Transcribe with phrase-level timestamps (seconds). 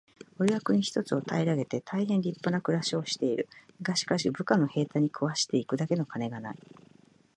[0.39, 3.47] 「おれは国一つを平げて大へん立派な暮しをしている。
[3.83, 6.59] がしかし、部下の兵隊に食わして行くだけの金がない。」